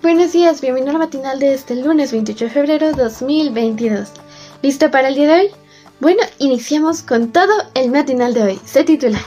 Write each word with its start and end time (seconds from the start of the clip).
Buenos 0.00 0.30
días, 0.30 0.60
bienvenido 0.60 0.90
a 0.90 0.92
la 0.92 1.00
matinal 1.00 1.40
de 1.40 1.54
este 1.54 1.74
lunes 1.74 2.12
28 2.12 2.44
de 2.44 2.50
febrero 2.52 2.86
de 2.86 2.92
2022. 2.92 4.08
¿Listo 4.62 4.92
para 4.92 5.08
el 5.08 5.16
día 5.16 5.26
de 5.26 5.40
hoy? 5.40 5.50
Bueno, 5.98 6.22
iniciamos 6.38 7.02
con 7.02 7.32
todo 7.32 7.52
el 7.74 7.90
matinal 7.90 8.32
de 8.32 8.42
hoy. 8.44 8.60
Se 8.64 8.84
titula 8.84 9.20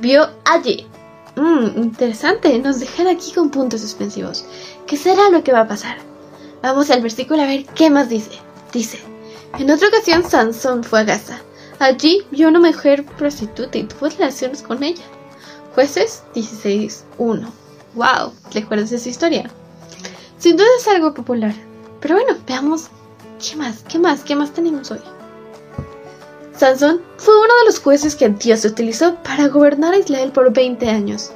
Vio 0.00 0.30
allí. 0.46 0.86
Mmm, 1.36 1.82
interesante, 1.82 2.58
nos 2.60 2.80
dejan 2.80 3.08
aquí 3.08 3.30
con 3.32 3.50
puntos 3.50 3.82
suspensivos. 3.82 4.46
¿Qué 4.86 4.96
será 4.96 5.28
lo 5.28 5.44
que 5.44 5.52
va 5.52 5.60
a 5.60 5.68
pasar? 5.68 5.98
Vamos 6.62 6.90
al 6.90 7.02
versículo 7.02 7.42
a 7.42 7.46
ver 7.46 7.66
qué 7.66 7.90
más 7.90 8.08
dice. 8.08 8.38
Dice, 8.72 8.98
en 9.58 9.70
otra 9.70 9.88
ocasión 9.88 10.24
Sansón 10.24 10.82
fue 10.82 11.00
a 11.00 11.04
Gaza. 11.04 11.42
Allí 11.78 12.22
vio 12.30 12.48
una 12.48 12.60
mujer 12.60 13.04
prostituta 13.04 13.76
y 13.76 13.84
tuvo 13.84 14.08
relaciones 14.08 14.62
con 14.62 14.82
ella. 14.82 15.04
Jueces 15.74 16.22
16.1. 16.34 17.46
¡Wow! 17.94 18.32
¿Recuerdas 18.50 18.92
esa 18.92 19.08
historia? 19.10 19.50
Sin 20.40 20.56
duda 20.56 20.68
es 20.78 20.88
algo 20.88 21.12
popular. 21.12 21.54
Pero 22.00 22.14
bueno, 22.14 22.36
veamos 22.46 22.88
qué 23.38 23.56
más, 23.56 23.84
qué 23.86 23.98
más, 23.98 24.24
qué 24.24 24.34
más 24.34 24.52
tenemos 24.52 24.90
hoy. 24.90 25.00
Sansón 26.56 27.02
fue 27.18 27.38
uno 27.38 27.54
de 27.60 27.66
los 27.66 27.78
jueces 27.78 28.16
que 28.16 28.30
Dios 28.30 28.64
utilizó 28.64 29.16
para 29.16 29.48
gobernar 29.48 29.92
a 29.92 29.98
Israel 29.98 30.32
por 30.32 30.52
20 30.52 30.88
años. 30.88 31.30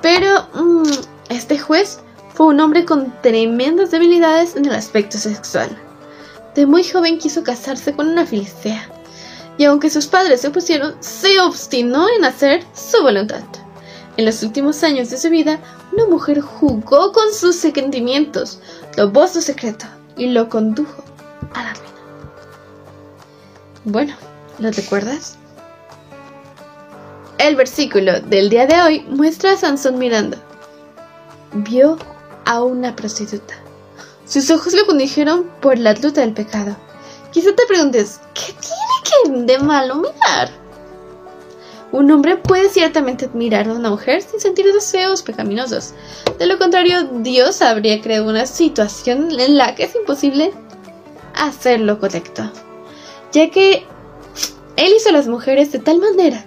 Pero 0.00 0.48
mmm, 0.54 0.90
este 1.28 1.58
juez 1.58 2.00
fue 2.34 2.46
un 2.46 2.60
hombre 2.60 2.86
con 2.86 3.12
tremendas 3.20 3.90
debilidades 3.90 4.56
en 4.56 4.64
el 4.64 4.74
aspecto 4.74 5.18
sexual. 5.18 5.68
De 6.54 6.64
muy 6.64 6.82
joven 6.82 7.18
quiso 7.18 7.44
casarse 7.44 7.94
con 7.94 8.08
una 8.08 8.24
filistea, 8.24 8.88
y 9.58 9.64
aunque 9.64 9.90
sus 9.90 10.06
padres 10.06 10.40
se 10.40 10.48
opusieron, 10.48 10.94
se 11.00 11.38
obstinó 11.40 12.08
en 12.16 12.24
hacer 12.24 12.64
su 12.74 13.02
voluntad. 13.02 13.42
En 14.16 14.24
los 14.24 14.42
últimos 14.42 14.82
años 14.82 15.10
de 15.10 15.18
su 15.18 15.28
vida, 15.28 15.60
una 15.92 16.06
mujer 16.06 16.40
jugó 16.40 17.12
con 17.12 17.32
sus 17.32 17.56
sentimientos, 17.56 18.60
robó 18.96 19.26
su 19.26 19.40
secreto 19.42 19.86
y 20.16 20.26
lo 20.26 20.48
condujo 20.48 21.02
a 21.54 21.64
la 21.64 21.74
ruina. 21.74 21.90
Bueno, 23.84 24.14
¿lo 24.58 24.70
recuerdas? 24.70 25.36
El 27.38 27.56
versículo 27.56 28.20
del 28.20 28.50
día 28.50 28.66
de 28.66 28.82
hoy 28.82 29.00
muestra 29.08 29.52
a 29.52 29.56
Sansón 29.56 29.98
mirando. 29.98 30.36
Vio 31.52 31.96
a 32.44 32.62
una 32.62 32.94
prostituta. 32.94 33.54
Sus 34.26 34.50
ojos 34.50 34.74
le 34.74 34.84
condujeron 34.84 35.50
por 35.60 35.78
la 35.78 35.94
ruta 35.94 36.20
del 36.20 36.34
pecado. 36.34 36.76
Quizá 37.32 37.54
te 37.54 37.66
preguntes, 37.66 38.20
¿qué 38.34 38.52
tiene 38.52 39.46
que 39.46 39.52
de 39.52 39.58
malo 39.58 39.96
mirar? 39.96 40.50
Un 41.92 42.10
hombre 42.10 42.36
puede 42.36 42.68
ciertamente 42.68 43.24
admirar 43.24 43.68
a 43.68 43.72
una 43.72 43.90
mujer 43.90 44.22
sin 44.22 44.38
sentir 44.38 44.72
deseos 44.72 45.22
pecaminosos. 45.22 45.92
De 46.38 46.46
lo 46.46 46.56
contrario, 46.58 47.02
Dios 47.14 47.62
habría 47.62 48.00
creado 48.00 48.28
una 48.28 48.46
situación 48.46 49.28
en 49.40 49.56
la 49.56 49.74
que 49.74 49.84
es 49.84 49.94
imposible 49.96 50.52
hacer 51.34 51.80
lo 51.80 51.98
correcto. 51.98 52.50
Ya 53.32 53.50
que 53.50 53.84
Él 54.76 54.92
hizo 54.96 55.08
a 55.08 55.12
las 55.12 55.26
mujeres 55.26 55.72
de 55.72 55.80
tal 55.80 55.98
manera 55.98 56.44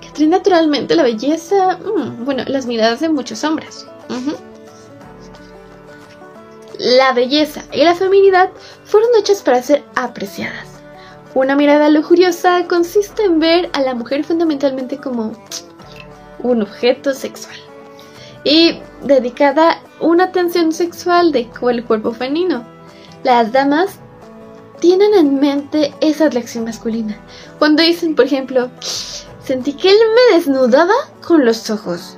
que 0.00 0.08
atrae 0.08 0.28
naturalmente 0.28 0.94
la 0.94 1.02
belleza, 1.02 1.78
mmm, 1.78 2.24
bueno, 2.24 2.44
las 2.46 2.66
miradas 2.66 3.00
de 3.00 3.08
muchos 3.08 3.42
hombres. 3.42 3.86
La 6.78 7.12
belleza 7.12 7.62
y 7.72 7.82
la 7.82 7.94
feminidad 7.94 8.50
fueron 8.84 9.10
hechas 9.18 9.42
para 9.42 9.62
ser 9.62 9.82
apreciadas. 9.94 10.73
Una 11.34 11.56
mirada 11.56 11.88
lujuriosa 11.90 12.66
consiste 12.68 13.24
en 13.24 13.40
ver 13.40 13.68
a 13.72 13.80
la 13.80 13.94
mujer 13.94 14.24
fundamentalmente 14.24 14.98
como 14.98 15.32
un 16.38 16.62
objeto 16.62 17.12
sexual 17.12 17.56
y 18.44 18.78
dedicada 19.02 19.82
una 20.00 20.24
atención 20.24 20.72
sexual 20.72 21.32
de 21.32 21.48
el 21.62 21.84
cuerpo 21.84 22.12
femenino. 22.12 22.64
Las 23.24 23.50
damas 23.50 23.98
tienen 24.78 25.14
en 25.14 25.40
mente 25.40 25.92
esa 26.00 26.26
atracción 26.26 26.64
masculina. 26.64 27.18
Cuando 27.58 27.82
dicen, 27.82 28.14
por 28.14 28.26
ejemplo, 28.26 28.70
sentí 28.80 29.72
que 29.72 29.90
él 29.90 29.98
me 30.14 30.36
desnudaba 30.36 30.94
con 31.26 31.44
los 31.44 31.68
ojos. 31.68 32.16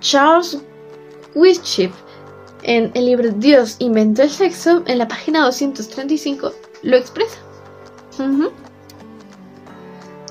Charles 0.00 0.58
Whitchip 1.34 1.92
en 2.62 2.90
el 2.94 3.04
libro 3.04 3.30
Dios 3.32 3.76
inventó 3.80 4.22
el 4.22 4.30
sexo, 4.30 4.82
en 4.86 4.96
la 4.96 5.08
página 5.08 5.44
235, 5.44 6.52
lo 6.82 6.96
expresa. 6.96 7.38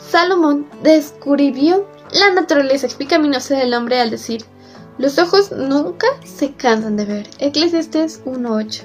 Salomón 0.10 0.68
descubrió 0.84 1.88
la 2.14 2.32
naturaleza 2.34 2.88
pecaminosa 2.98 3.56
del 3.56 3.74
hombre 3.74 4.00
al 4.00 4.10
decir, 4.10 4.46
los 4.98 5.18
ojos 5.18 5.52
nunca 5.52 6.08
se 6.24 6.54
cansan 6.54 6.96
de 6.98 7.06
ver. 7.06 7.30
Eclesiastes 7.40 8.24
1.8. 8.26 8.84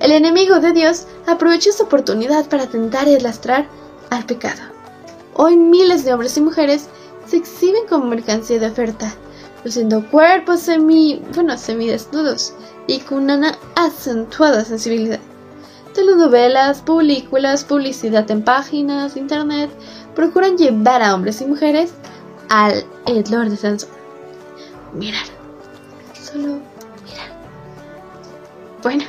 El 0.00 0.12
enemigo 0.12 0.60
de 0.60 0.72
Dios 0.72 1.06
aprovecha 1.26 1.70
esta 1.70 1.84
oportunidad 1.84 2.48
para 2.48 2.66
tentar 2.66 3.08
y 3.08 3.18
lastrar 3.18 3.66
al 4.10 4.24
pecado. 4.24 4.62
Hoy 5.34 5.56
miles 5.56 6.04
de 6.04 6.12
hombres 6.12 6.36
y 6.36 6.40
mujeres 6.40 6.86
se 7.26 7.36
exhiben 7.38 7.86
como 7.88 8.06
mercancía 8.06 8.58
de 8.58 8.68
oferta, 8.68 9.12
luciendo 9.64 10.08
cuerpos 10.10 10.60
semi, 10.60 11.22
bueno, 11.34 11.58
semidesnudos 11.58 12.54
y 12.86 13.00
con 13.00 13.28
una 13.30 13.58
acentuada 13.74 14.64
sensibilidad 14.64 15.20
telenovelas, 15.96 16.82
películas, 16.82 17.64
publicidad 17.64 18.30
en 18.30 18.42
páginas 18.42 19.16
internet 19.16 19.70
procuran 20.14 20.56
llevar 20.56 21.02
a 21.02 21.14
hombres 21.14 21.40
y 21.40 21.46
mujeres 21.46 21.92
al 22.48 22.84
hedor 23.06 23.48
de 23.48 23.56
Sansón. 23.56 23.90
Mirar, 24.92 25.24
solo 26.14 26.60
mirar. 27.04 27.30
Bueno, 28.82 29.04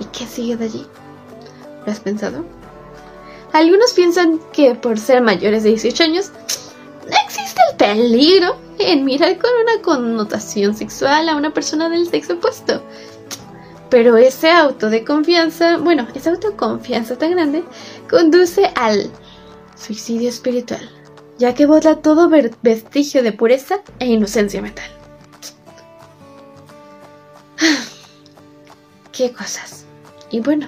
¿y 0.00 0.04
qué 0.06 0.26
sigue 0.26 0.56
de 0.56 0.64
allí? 0.64 0.86
¿Lo 1.84 1.92
has 1.92 2.00
pensado? 2.00 2.44
Algunos 3.52 3.92
piensan 3.92 4.40
que 4.52 4.74
por 4.74 4.98
ser 4.98 5.22
mayores 5.22 5.62
de 5.62 5.70
18 5.70 6.02
años 6.04 6.30
existe 7.26 7.60
el 7.70 7.76
peligro 7.76 8.56
en 8.78 9.04
mirar 9.04 9.38
con 9.38 9.50
una 9.54 9.82
connotación 9.82 10.74
sexual 10.74 11.28
a 11.28 11.36
una 11.36 11.52
persona 11.52 11.88
del 11.88 12.08
sexo 12.08 12.34
opuesto. 12.34 12.82
Pero 13.90 14.16
ese 14.16 14.50
auto 14.50 14.90
de 14.90 15.04
confianza, 15.04 15.76
bueno, 15.78 16.08
esa 16.14 16.30
autoconfianza 16.30 17.16
tan 17.16 17.32
grande, 17.32 17.64
conduce 18.10 18.70
al 18.74 19.10
suicidio 19.76 20.28
espiritual, 20.28 20.90
ya 21.38 21.54
que 21.54 21.66
bota 21.66 21.96
todo 21.96 22.28
vestigio 22.62 23.22
de 23.22 23.32
pureza 23.32 23.82
e 23.98 24.06
inocencia 24.06 24.60
mental. 24.60 24.90
¿Qué 29.12 29.32
cosas? 29.32 29.84
Y 30.30 30.40
bueno, 30.40 30.66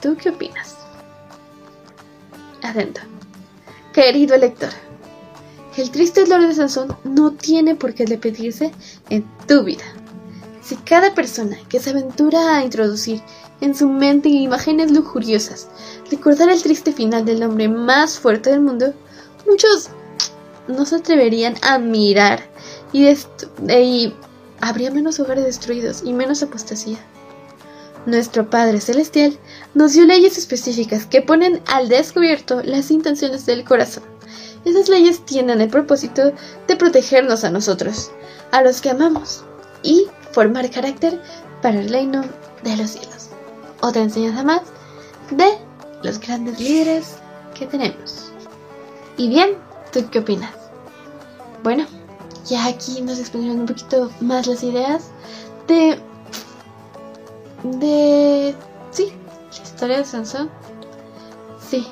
¿tú 0.00 0.16
qué 0.16 0.30
opinas? 0.30 0.76
Atento. 2.62 3.00
Querido 3.92 4.36
lector, 4.36 4.70
el 5.76 5.90
triste 5.90 6.24
dolor 6.24 6.48
de 6.48 6.54
Sansón 6.54 6.96
no 7.04 7.32
tiene 7.32 7.74
por 7.74 7.94
qué 7.94 8.06
repetirse 8.06 8.72
en 9.10 9.24
tu 9.46 9.64
vida. 9.64 9.84
Si 10.72 10.78
cada 10.78 11.14
persona 11.14 11.58
que 11.68 11.80
se 11.80 11.90
aventura 11.90 12.56
a 12.56 12.64
introducir 12.64 13.20
en 13.60 13.74
su 13.74 13.90
mente 13.90 14.30
imágenes 14.30 14.90
lujuriosas 14.90 15.68
recordara 16.10 16.54
el 16.54 16.62
triste 16.62 16.92
final 16.92 17.26
del 17.26 17.42
hombre 17.42 17.68
más 17.68 18.18
fuerte 18.18 18.48
del 18.48 18.62
mundo, 18.62 18.94
muchos 19.46 19.90
no 20.68 20.86
se 20.86 20.96
atreverían 20.96 21.56
a 21.60 21.76
mirar 21.78 22.48
y, 22.90 23.06
y 23.68 24.14
habría 24.62 24.90
menos 24.90 25.20
hogares 25.20 25.44
destruidos 25.44 26.04
y 26.06 26.14
menos 26.14 26.42
apostasía. 26.42 26.96
Nuestro 28.06 28.48
Padre 28.48 28.80
Celestial 28.80 29.38
nos 29.74 29.92
dio 29.92 30.06
leyes 30.06 30.38
específicas 30.38 31.04
que 31.04 31.20
ponen 31.20 31.60
al 31.66 31.90
descubierto 31.90 32.62
las 32.62 32.90
intenciones 32.90 33.44
del 33.44 33.64
corazón. 33.64 34.04
Esas 34.64 34.88
leyes 34.88 35.22
tienen 35.26 35.60
el 35.60 35.68
propósito 35.68 36.32
de 36.66 36.76
protegernos 36.76 37.44
a 37.44 37.50
nosotros, 37.50 38.10
a 38.52 38.62
los 38.62 38.80
que 38.80 38.88
amamos, 38.88 39.44
y 39.82 40.06
formar 40.32 40.70
carácter 40.70 41.20
para 41.60 41.80
el 41.80 41.88
reino 41.88 42.22
de 42.62 42.76
los 42.76 42.90
cielos. 42.90 43.30
Otra 43.80 44.02
enseñanza 44.02 44.42
más 44.42 44.62
de 45.30 45.58
los 46.02 46.18
grandes 46.20 46.58
líderes 46.58 47.16
que 47.54 47.66
tenemos. 47.66 48.32
Y 49.16 49.28
bien, 49.28 49.56
¿tú 49.92 50.00
qué 50.10 50.20
opinas? 50.20 50.52
Bueno, 51.62 51.86
ya 52.46 52.66
aquí 52.66 53.00
nos 53.02 53.18
expusieron 53.18 53.60
un 53.60 53.66
poquito 53.66 54.10
más 54.20 54.46
las 54.46 54.62
ideas 54.62 55.10
de... 55.68 55.98
de... 57.62 58.54
sí, 58.90 59.12
la 59.56 59.62
historia 59.62 59.98
de 59.98 60.04
Sansón. 60.04 60.50
Sí, 61.60 61.86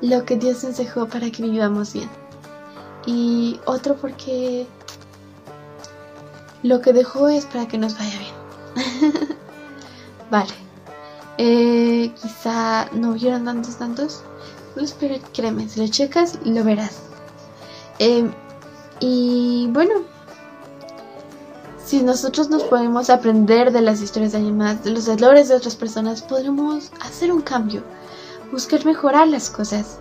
lo 0.00 0.24
que 0.24 0.36
Dios 0.36 0.62
nos 0.64 0.78
para 1.08 1.30
que 1.30 1.42
vivamos 1.42 1.92
bien. 1.92 2.08
Y 3.06 3.58
otro 3.64 3.96
porque 3.96 4.66
lo 6.62 6.80
que 6.80 6.92
dejó 6.92 7.28
es 7.28 7.46
para 7.46 7.66
que 7.66 7.78
nos 7.78 7.98
vaya 7.98 8.18
bien. 8.18 9.12
vale. 10.30 10.52
Eh, 11.38 12.12
quizá 12.20 12.88
no 12.92 13.12
vieron 13.12 13.44
tantos, 13.44 13.76
tantos. 13.76 14.22
Pero 14.98 15.16
créeme, 15.34 15.68
si 15.68 15.80
lo 15.80 15.88
checas, 15.88 16.38
lo 16.44 16.64
verás. 16.64 17.00
Eh, 17.98 18.30
y 19.00 19.68
bueno, 19.70 19.94
Si 21.84 22.02
nosotros 22.02 22.48
nos 22.50 22.62
podemos 22.62 23.10
aprender 23.10 23.72
de 23.72 23.80
las 23.80 24.00
historias 24.00 24.30
de 24.30 24.38
animales, 24.38 24.84
de 24.84 24.90
los 24.92 25.08
errores 25.08 25.48
de 25.48 25.56
otras 25.56 25.74
personas, 25.74 26.22
podremos 26.22 26.92
hacer 27.00 27.32
un 27.32 27.40
cambio, 27.40 27.82
buscar 28.52 28.86
mejorar 28.86 29.26
las 29.26 29.50
cosas. 29.50 29.98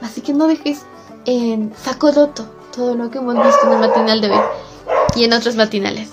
Así 0.00 0.22
que 0.22 0.32
no 0.32 0.46
dejes 0.46 0.80
en 1.26 1.74
saco 1.76 2.10
roto 2.10 2.46
todo 2.74 2.94
lo 2.94 3.10
que 3.10 3.18
hemos 3.18 3.34
visto 3.34 3.66
en 3.66 3.72
el 3.72 3.78
matinal 3.80 4.20
de 4.22 4.30
hoy 4.30 4.40
y 5.14 5.24
en 5.24 5.32
otros 5.32 5.56
matinales. 5.56 6.10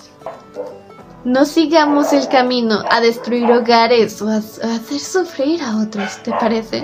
No 1.24 1.46
sigamos 1.46 2.14
el 2.14 2.28
camino 2.30 2.84
a 2.90 3.02
destruir 3.02 3.52
hogares 3.52 4.22
o 4.22 4.30
a, 4.30 4.38
hacer 4.38 5.00
sufrir 5.00 5.62
a 5.62 5.78
otros, 5.78 6.24
¿te 6.24 6.32
parece? 6.32 6.84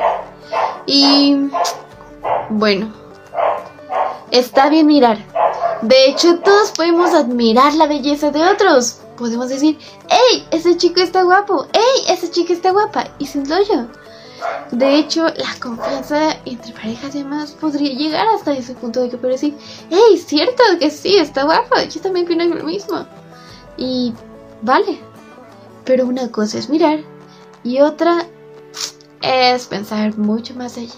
Y 0.86 1.50
bueno, 2.50 2.92
está 4.32 4.70
bien 4.70 4.88
mirar. 4.88 5.18
De 5.82 6.08
hecho, 6.08 6.40
todos 6.40 6.72
podemos 6.72 7.14
admirar 7.14 7.74
la 7.76 7.88
belleza 7.88 8.32
de 8.32 8.44
otros. 8.44 9.00
Podemos 9.18 9.50
decir, 9.50 9.78
¡Ey! 10.10 10.46
Ese 10.52 10.76
chico 10.78 11.02
está 11.02 11.24
guapo. 11.24 11.68
¡Ey! 11.74 12.14
Esa 12.14 12.30
chica 12.30 12.54
está 12.54 12.72
guapa. 12.72 13.06
Y 13.20 13.28
sin 13.28 13.46
yo. 13.46 13.88
De 14.74 14.98
hecho, 14.98 15.26
la 15.26 15.56
confianza 15.62 16.36
entre 16.46 16.74
parejas 16.74 17.14
y 17.14 17.20
demás 17.20 17.52
podría 17.52 17.94
llegar 17.94 18.28
hasta 18.28 18.54
ese 18.54 18.74
punto 18.74 19.02
de 19.02 19.10
que 19.10 19.18
puedo 19.18 19.34
decir, 19.34 19.56
¡Ey! 19.92 20.18
Cierto 20.18 20.64
que 20.80 20.90
sí, 20.90 21.16
está 21.16 21.44
guapo. 21.44 21.76
Yo 21.90 22.02
también 22.02 22.26
opino 22.26 22.44
lo 22.46 22.64
mismo. 22.64 23.06
Y 23.78 24.14
vale. 24.64 24.98
Pero 25.86 26.08
una 26.08 26.32
cosa 26.32 26.58
es 26.58 26.70
mirar 26.70 27.02
y 27.64 27.82
otra 27.82 28.26
es 29.22 29.68
pensar 29.68 30.18
mucho 30.18 30.56
más 30.56 30.78
allí. 30.78 30.92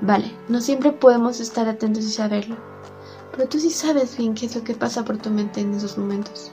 Vale, 0.00 0.32
no 0.48 0.60
siempre 0.60 0.92
podemos 0.92 1.40
estar 1.40 1.68
atentos 1.68 2.04
y 2.04 2.10
saberlo, 2.10 2.56
pero 3.32 3.48
tú 3.48 3.58
sí 3.58 3.70
sabes 3.70 4.16
bien 4.16 4.34
qué 4.34 4.46
es 4.46 4.54
lo 4.54 4.64
que 4.64 4.74
pasa 4.74 5.04
por 5.04 5.18
tu 5.18 5.30
mente 5.30 5.60
en 5.60 5.74
esos 5.74 5.96
momentos. 5.96 6.50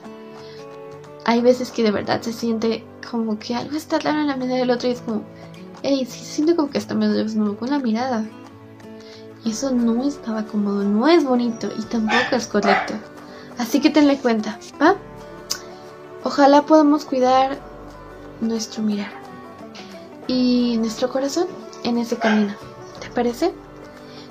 Hay 1.24 1.40
veces 1.40 1.70
que 1.70 1.82
de 1.82 1.90
verdad 1.90 2.22
se 2.22 2.32
siente 2.32 2.84
como 3.10 3.38
que 3.38 3.54
algo 3.54 3.76
está 3.76 3.98
claro 3.98 4.20
en 4.20 4.28
la 4.28 4.36
mente 4.36 4.54
del 4.54 4.70
otro 4.70 4.88
y 4.88 4.92
es 4.92 5.00
como, 5.00 5.22
hey, 5.82 6.06
siento 6.06 6.56
como 6.56 6.70
que 6.70 6.78
está 6.78 6.94
medio 6.94 7.14
desnudo 7.14 7.56
con 7.56 7.70
la 7.70 7.78
mirada. 7.78 8.24
Y 9.44 9.50
eso 9.52 9.70
no 9.70 10.04
estaba 10.04 10.44
cómodo, 10.44 10.84
no 10.84 11.08
es 11.08 11.24
bonito 11.24 11.68
y 11.78 11.82
tampoco 11.82 12.36
es 12.36 12.46
correcto. 12.46 12.94
Así 13.58 13.80
que 13.80 13.90
tenle 13.90 14.18
cuenta, 14.18 14.58
¿va? 14.80 14.96
Ojalá 16.24 16.62
podamos 16.62 17.04
cuidar 17.04 17.58
nuestro 18.40 18.82
mirar 18.82 19.10
y 20.26 20.76
nuestro 20.78 21.10
corazón 21.10 21.46
en 21.84 21.98
ese 21.98 22.16
camino. 22.16 22.54
¿Te 23.00 23.08
parece? 23.10 23.52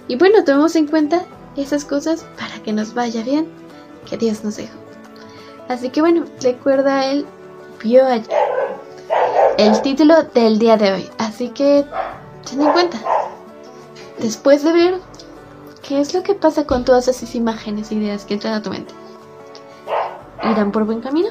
Y 0.07 0.15
bueno, 0.15 0.43
tomemos 0.43 0.75
en 0.75 0.87
cuenta 0.87 1.25
esas 1.55 1.85
cosas 1.85 2.25
para 2.39 2.61
que 2.63 2.73
nos 2.73 2.93
vaya 2.93 3.23
bien, 3.23 3.47
que 4.09 4.17
Dios 4.17 4.43
nos 4.43 4.57
dejó. 4.57 4.77
Así 5.67 5.89
que 5.89 6.01
bueno, 6.01 6.25
recuerda 6.41 7.05
el 7.05 7.25
vio 7.83 8.07
El 9.57 9.81
título 9.81 10.23
del 10.33 10.57
día 10.57 10.77
de 10.77 10.93
hoy. 10.93 11.09
Así 11.39 11.51
que 11.51 11.86
ten 12.50 12.59
en 12.59 12.74
cuenta. 12.74 13.00
Después 14.18 14.62
de 14.62 14.74
ver 14.74 15.00
qué 15.81 16.01
es 16.01 16.13
lo 16.13 16.21
que 16.21 16.36
pasa 16.36 16.65
con 16.65 16.83
todas 16.83 17.07
esas 17.07 17.33
imágenes 17.33 17.91
e 17.91 17.95
ideas 17.95 18.25
que 18.25 18.33
entran 18.33 18.56
a 18.56 18.62
tu 18.62 18.69
mente. 18.69 18.94
¿Irán 20.44 20.74
por 20.74 20.83
buen 20.83 21.00
camino? 21.00 21.30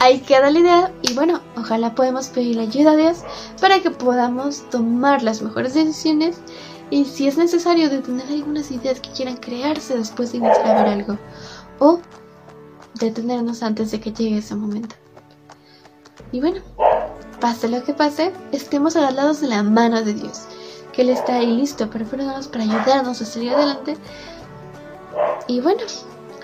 ahí 0.00 0.18
queda 0.18 0.50
la 0.50 0.58
idea 0.58 0.92
y 1.02 1.14
bueno, 1.14 1.40
ojalá 1.56 1.94
podamos 1.94 2.26
pedir 2.26 2.56
la 2.56 2.62
ayuda 2.62 2.90
a 2.90 2.96
Dios 2.96 3.18
para 3.60 3.78
que 3.78 3.92
podamos 3.92 4.68
tomar 4.68 5.22
las 5.22 5.42
mejores 5.42 5.74
decisiones 5.74 6.38
y 6.90 7.04
si 7.04 7.28
es 7.28 7.38
necesario 7.38 7.88
detener 7.88 8.26
algunas 8.26 8.72
ideas 8.72 8.98
que 8.98 9.12
quieran 9.12 9.36
crearse 9.36 9.96
después 9.96 10.32
de 10.32 10.38
iniciar 10.38 10.66
a 10.66 10.82
ver 10.82 10.92
algo 10.92 11.18
o 11.78 12.00
detenernos 12.94 13.62
antes 13.62 13.92
de 13.92 14.00
que 14.00 14.12
llegue 14.12 14.38
ese 14.38 14.56
momento. 14.56 14.96
Y 16.32 16.40
bueno, 16.40 16.62
pase 17.42 17.68
lo 17.68 17.82
que 17.82 17.92
pase, 17.92 18.32
estemos 18.52 18.94
agarrados 18.94 19.40
de 19.40 19.48
la 19.48 19.64
mano 19.64 20.02
de 20.02 20.14
Dios, 20.14 20.42
que 20.92 21.02
Él 21.02 21.10
está 21.10 21.34
ahí 21.34 21.56
listo 21.56 21.90
perdonarnos, 21.90 22.46
para 22.46 22.62
ayudarnos 22.62 23.20
a 23.20 23.24
salir 23.26 23.52
adelante. 23.52 23.96
Y 25.48 25.60
bueno, 25.60 25.80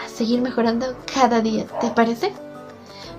a 0.04 0.08
seguir 0.08 0.40
mejorando 0.42 0.96
cada 1.14 1.40
día, 1.40 1.66
¿te 1.80 1.88
parece? 1.90 2.32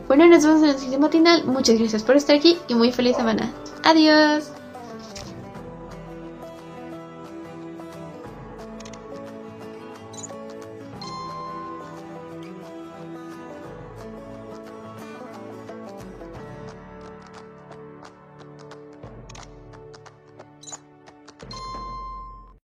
Bueno, 0.09 0.27
nos 0.27 0.43
vemos 0.43 0.61
en 0.61 0.69
el 0.69 0.75
siguiente 0.75 0.99
matinal. 0.99 1.45
Muchas 1.45 1.79
gracias 1.79 2.03
por 2.03 2.17
estar 2.17 2.35
aquí 2.35 2.57
y 2.67 2.75
muy 2.75 2.91
feliz 2.91 3.15
semana. 3.15 3.49
Adiós. 3.83 4.58